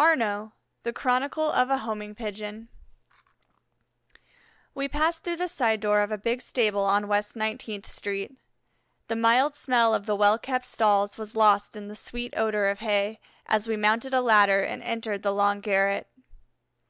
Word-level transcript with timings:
ARNAUX 0.00 0.52
THE 0.84 0.92
CHRONICLE 0.94 1.50
OF 1.50 1.68
A 1.68 1.76
HOMING 1.76 2.14
PIGEON 2.14 2.68
We 4.74 4.88
passed 4.88 5.22
through 5.22 5.36
the 5.36 5.48
side 5.48 5.80
door 5.80 6.00
of 6.00 6.10
a 6.10 6.16
big 6.16 6.40
stable 6.40 6.86
on 6.86 7.08
West 7.08 7.36
Nineteenth 7.36 7.86
Street. 7.86 8.38
The 9.08 9.16
mild 9.16 9.54
smell 9.54 9.94
of 9.94 10.06
the 10.06 10.16
well 10.16 10.38
kept 10.38 10.64
stalls 10.64 11.18
was 11.18 11.36
lost 11.36 11.76
in 11.76 11.88
the 11.88 11.94
sweet 11.94 12.32
odor 12.38 12.70
of 12.70 12.78
hay, 12.78 13.20
as 13.44 13.68
we 13.68 13.76
mounted 13.76 14.14
a 14.14 14.22
ladder 14.22 14.62
and 14.62 14.82
entered 14.82 15.22
the 15.22 15.34
long 15.34 15.60
garret. 15.60 16.06